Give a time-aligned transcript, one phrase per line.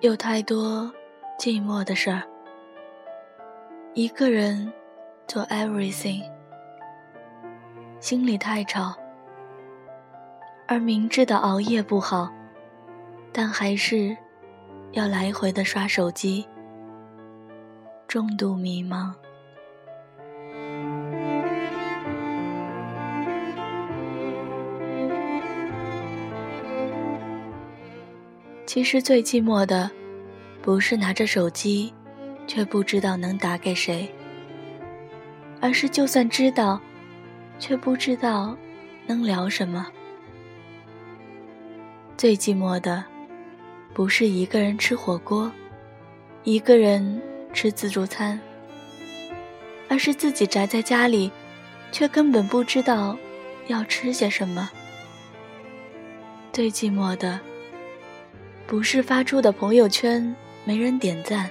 [0.00, 0.90] 有太多
[1.38, 2.22] 寂寞的事儿，
[3.92, 4.72] 一个人
[5.28, 6.22] 做 everything，
[8.00, 8.96] 心里太吵，
[10.66, 12.32] 而明智的熬夜不好，
[13.30, 14.16] 但还是
[14.92, 16.48] 要来回的刷手机，
[18.08, 19.12] 重度迷茫。
[28.70, 29.90] 其实最寂寞的，
[30.62, 31.92] 不是拿着手机，
[32.46, 34.08] 却不知道能打给谁，
[35.60, 36.80] 而是就算知道，
[37.58, 38.56] 却不知道
[39.08, 39.88] 能聊什么。
[42.16, 43.04] 最寂寞的，
[43.92, 45.50] 不是一个人吃火锅，
[46.44, 47.20] 一个人
[47.52, 48.38] 吃自助餐，
[49.88, 51.28] 而是自己宅在家里，
[51.90, 53.18] 却根本不知道
[53.66, 54.70] 要吃些什么。
[56.52, 57.40] 最寂寞的。
[58.70, 60.32] 不是发出的朋友圈
[60.64, 61.50] 没人点赞，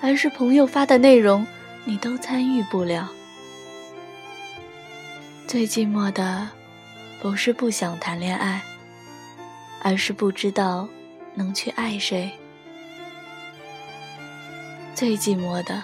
[0.00, 1.46] 而是朋友发的内容
[1.84, 3.08] 你都参与不了。
[5.46, 6.48] 最寂寞的，
[7.22, 8.60] 不是不想谈恋爱，
[9.82, 10.88] 而是不知道
[11.36, 12.28] 能去爱谁。
[14.96, 15.80] 最寂寞的，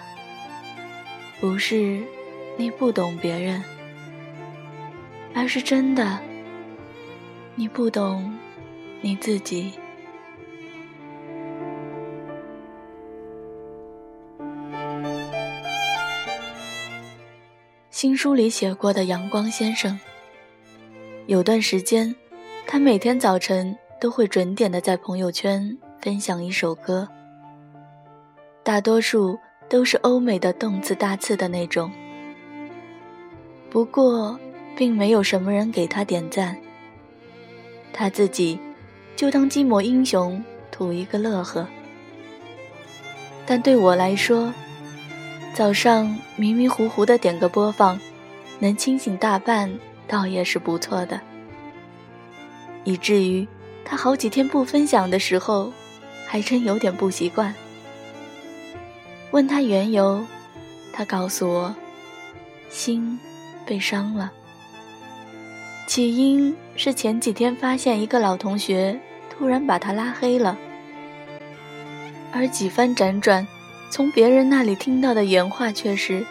[1.40, 2.02] 不是
[2.56, 3.62] 你不懂别人，
[5.36, 6.18] 而是真的
[7.54, 8.36] 你不懂
[9.02, 9.72] 你自己。
[18.00, 20.00] 新书里写过的阳光先生，
[21.26, 22.14] 有段时间，
[22.66, 27.06] 他每天早晨都会准点的在朋友圈分享一首歌，
[28.62, 31.92] 大多数都是欧美的动次大次的那种。
[33.68, 34.40] 不过，
[34.74, 36.56] 并没有什么人给他点赞，
[37.92, 38.58] 他自己
[39.14, 41.68] 就当寂寞英雄图一个乐呵。
[43.44, 44.50] 但对我来说，
[45.52, 47.98] 早上迷迷糊糊的点个播放，
[48.60, 49.70] 能清醒大半，
[50.06, 51.20] 倒也是不错的。
[52.84, 53.46] 以至于
[53.84, 55.72] 他好几天不分享的时候，
[56.26, 57.54] 还真有点不习惯。
[59.32, 60.24] 问他缘由，
[60.92, 61.74] 他告诉我，
[62.70, 63.18] 心
[63.66, 64.32] 被伤了。
[65.86, 70.56] 起因是前几天发现一个老同学突然把他拉黑了，
[72.32, 73.46] 而几番辗转。
[73.90, 76.24] 从别人那里听到的原话却是：“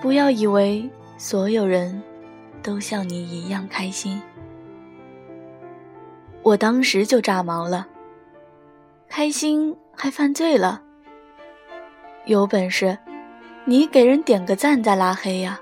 [0.00, 0.88] 不要以为
[1.18, 2.02] 所有人
[2.62, 4.20] 都像你一样开心。”
[6.42, 7.86] 我当时就炸毛了，
[9.06, 10.82] 开心还犯罪了？
[12.24, 12.96] 有本事，
[13.66, 15.60] 你给人点个赞再拉黑呀！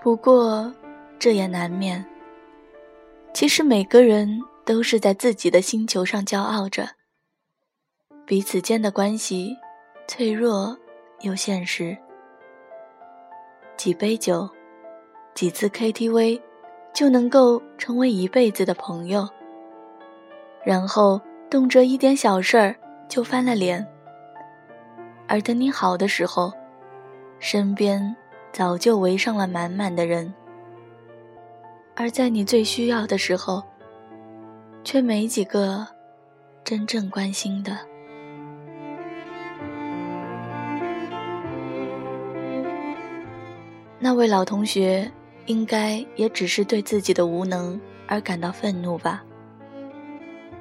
[0.00, 0.72] 不过，
[1.20, 2.04] 这也难免。
[3.42, 6.88] 其实每个人都是在自己的星球上骄傲着，
[8.24, 9.56] 彼此间的关系
[10.06, 10.78] 脆弱
[11.22, 11.98] 又现实。
[13.76, 14.48] 几杯酒，
[15.34, 16.40] 几次 KTV，
[16.94, 19.28] 就能够成为一辈子的朋友。
[20.64, 21.20] 然后
[21.50, 22.76] 动辄一点小事儿
[23.08, 23.84] 就翻了脸，
[25.26, 26.52] 而等你好的时候，
[27.40, 28.14] 身边
[28.52, 30.32] 早就围上了满满的人。
[31.94, 33.62] 而在你最需要的时候，
[34.82, 35.86] 却没几个
[36.64, 37.78] 真正关心的。
[43.98, 45.08] 那位老同学
[45.46, 49.22] 应该也只是对自己的无能而感到愤怒吧？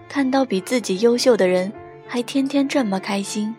[0.09, 1.71] 看到比自己优秀的人
[2.07, 3.55] 还天天这么开心，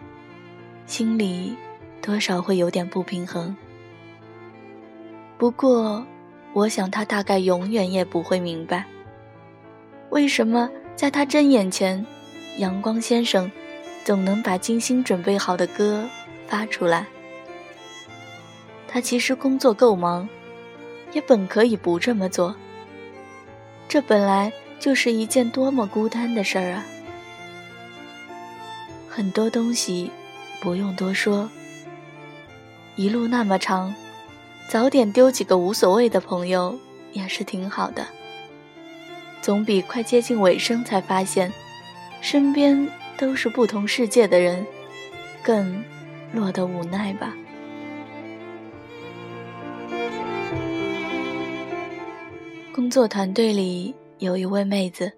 [0.86, 1.56] 心里
[2.02, 3.56] 多少会有点不平衡。
[5.38, 6.06] 不过。
[6.54, 8.84] 我想他大概永远也不会明白，
[10.10, 12.04] 为什么在他睁眼前，
[12.58, 13.50] 阳光先生
[14.04, 16.06] 总能把精心准备好的歌
[16.46, 17.06] 发出来。
[18.86, 20.28] 他其实工作够忙，
[21.12, 22.54] 也本可以不这么做。
[23.88, 26.84] 这本来就是一件多么孤单的事儿啊！
[29.08, 30.10] 很多东西
[30.60, 31.48] 不用多说，
[32.96, 33.94] 一路那么长。
[34.68, 36.78] 早点丢几个无所谓的朋友
[37.12, 38.06] 也是挺好的，
[39.42, 41.52] 总比快接近尾声才发现
[42.20, 42.88] 身边
[43.18, 44.66] 都是不同世界的人
[45.42, 45.84] 更
[46.32, 47.34] 落得无奈吧。
[52.74, 55.12] 工作团队里有一位妹子，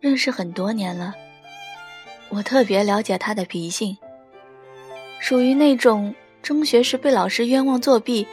[0.00, 1.14] 认识很多年了，
[2.30, 3.96] 我特别了解她的脾性，
[5.20, 6.12] 属于那种
[6.42, 8.26] 中学时被老师冤枉作弊。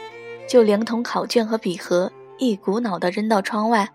[0.48, 3.90] 就连同考卷和笔盒一股脑的扔到窗外，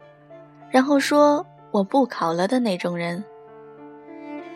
[0.69, 3.24] 然后说我不考了的那种人，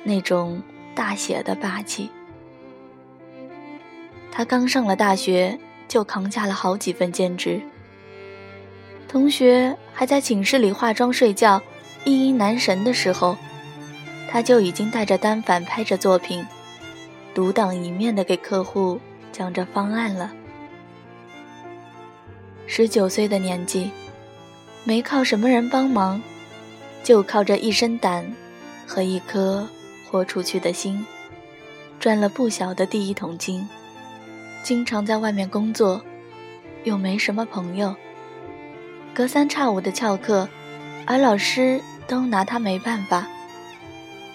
[0.04, 0.62] 那种
[0.94, 2.10] 大写的霸气。
[4.30, 5.58] 他刚上了大学，
[5.88, 7.62] 就扛下了好几份兼职。
[9.08, 11.62] 同学还在寝室里化妆睡觉，
[12.04, 13.38] 意淫男神的时候，
[14.30, 16.46] 他就已经带着单反拍着作品，
[17.34, 19.00] 独当一面的给客户
[19.36, 20.32] 讲着方案了。
[22.68, 23.92] 十九岁的年纪，
[24.86, 26.22] 没靠什么人帮忙，
[27.04, 28.34] 就靠着一身胆
[28.88, 29.68] 和一颗
[30.10, 31.06] 豁出去的心，
[32.00, 33.68] 赚了不小的第一桶金。
[34.64, 36.02] 经常在外面工作，
[36.86, 37.94] 又没什么朋友，
[39.14, 40.48] 隔三差五的翘课，
[41.06, 43.28] 而老师都拿他没办法。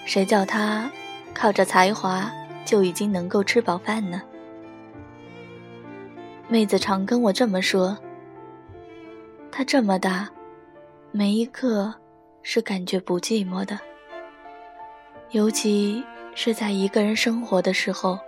[0.04, 0.90] 谁叫他
[1.32, 2.30] 靠着才华
[2.66, 4.20] 就已经能够吃饱饭呢？
[6.50, 7.96] 妹子常跟我这么说。
[9.52, 10.28] 她这么大，
[11.12, 11.94] 每一刻
[12.42, 13.78] 是感觉不寂寞的，
[15.30, 16.04] 尤其
[16.34, 18.18] 是在一个人生活的时候。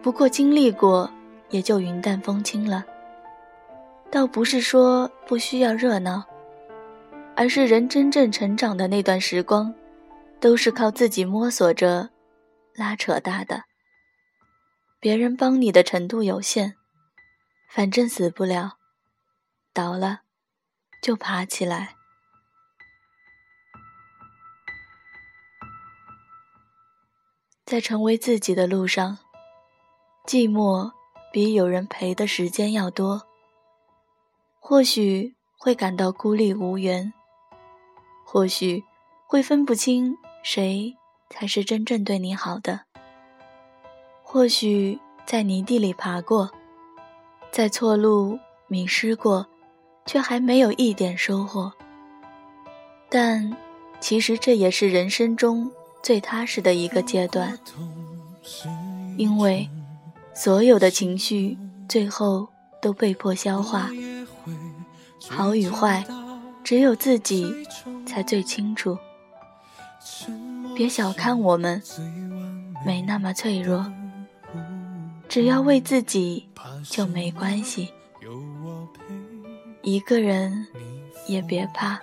[0.00, 1.10] 不过经历过，
[1.50, 2.82] 也就云淡风轻了。
[4.10, 6.24] 倒不是说不需要热闹，
[7.36, 9.72] 而是人真正成长的那段时光，
[10.40, 12.08] 都是靠自己摸索着
[12.74, 13.62] 拉扯大的。
[15.02, 16.74] 别人帮你的程度有限，
[17.68, 18.78] 反正死不了，
[19.72, 20.20] 倒了
[21.02, 21.96] 就爬起来。
[27.66, 29.18] 在成为自己的路上。
[30.24, 30.92] 寂寞
[31.32, 33.26] 比有人陪的时间要多，
[34.60, 37.12] 或许会感到孤立无援，
[38.24, 38.84] 或许
[39.26, 40.96] 会分不清谁
[41.28, 42.86] 才是真正对你好的，
[44.32, 46.50] 或许在泥地里爬过，
[47.50, 49.46] 在错路迷失过，
[50.06, 51.70] 却还没有一点收获。
[53.10, 53.54] 但
[54.00, 55.70] 其实这也是人生中
[56.02, 57.58] 最踏实的一个阶段，
[59.18, 59.68] 因为。
[60.34, 62.48] 所有的情绪最后
[62.80, 63.90] 都被迫消化，
[65.28, 66.02] 好与坏，
[66.64, 67.54] 只有自己
[68.06, 68.96] 才最清楚。
[70.74, 71.82] 别小看我们，
[72.86, 73.92] 没那么脆弱，
[75.32, 76.46] 只要为自己
[76.90, 77.88] 就没关系。
[79.80, 80.66] 一个人
[81.26, 81.98] 也别怕，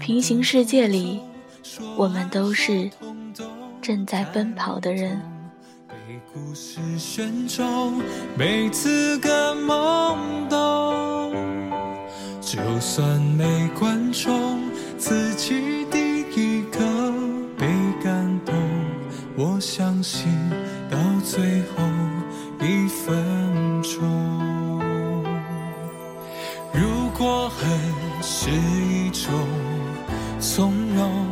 [0.00, 1.20] 平行世界里，
[1.98, 2.90] 我们都是
[3.82, 5.20] 正在奔跑的人。
[6.32, 8.00] 故事选中，
[8.34, 11.34] 每次个懵懂。
[12.40, 14.58] 就算没观众，
[14.96, 15.73] 自己
[20.24, 20.32] 相信
[20.90, 21.84] 到最后
[22.60, 24.82] 一分钟，
[26.72, 27.68] 如果恨
[28.22, 29.30] 是一种
[30.40, 31.28] 从容，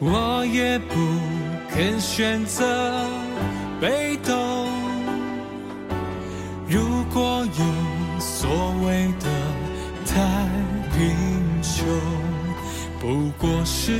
[0.00, 0.96] 我也不。
[1.72, 2.66] 肯选择
[3.80, 4.68] 被动。
[6.68, 6.80] 如
[7.14, 8.50] 果有所
[8.84, 9.26] 谓的
[10.04, 10.20] 太
[10.90, 11.14] 贫
[11.62, 11.86] 穷，
[12.98, 13.92] 不过是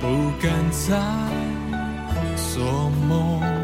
[0.00, 0.06] 不
[0.42, 0.96] 敢再
[2.56, 3.55] 做梦。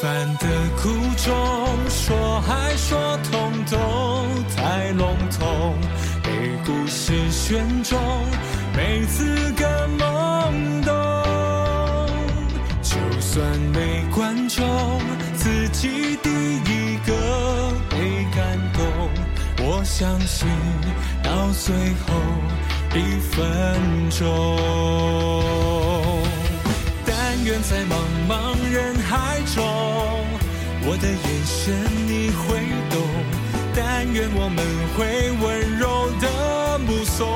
[0.00, 0.46] 凡的
[0.78, 0.88] 苦
[1.18, 1.30] 衷，
[1.90, 4.26] 说还说通通
[4.56, 5.76] 太笼统，
[6.22, 7.98] 被故事选中
[8.74, 10.94] 每次个懵懂，
[12.80, 14.66] 就算没观众，
[15.34, 17.12] 自己第一个
[17.90, 18.82] 被感动。
[19.62, 20.48] 我相信
[21.22, 21.76] 到最
[22.06, 22.14] 后
[22.94, 23.38] 一分
[24.08, 24.24] 钟，
[27.04, 27.92] 但愿在茫
[28.26, 29.62] 茫人海中，
[30.90, 31.72] 我的眼神
[32.08, 32.58] 你会
[32.90, 32.98] 懂。
[33.76, 34.58] 但愿我们
[34.96, 34.98] 会
[35.40, 36.26] 温柔的。
[36.80, 37.28] 目送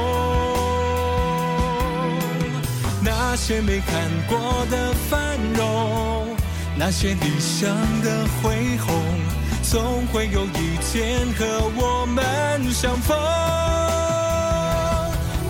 [3.02, 6.34] 那些没看过的繁荣，
[6.76, 7.68] 那些理想
[8.02, 8.96] 的恢宏，
[9.62, 13.14] 总会有一天和我们相逢。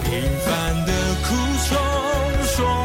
[0.03, 0.93] 平凡的
[1.23, 1.35] 苦
[1.69, 1.79] 衷，
[2.45, 2.84] 说